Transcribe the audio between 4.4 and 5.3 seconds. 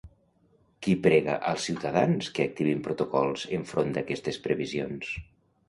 previsions?